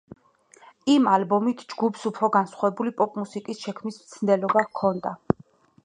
ამ 0.93 1.03
ალბომით 1.15 1.61
ჯგუფს 1.73 2.07
უფრო 2.11 2.31
განსხვავებული 2.37 2.95
პოპ-მუსიკის 3.03 3.63
შექმნის 3.67 4.01
მცდელობა 4.07 4.69
ჰქონდა. 4.73 5.19